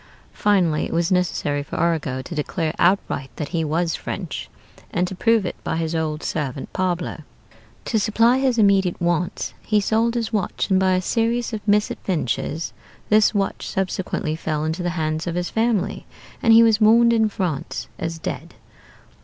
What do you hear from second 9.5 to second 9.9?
he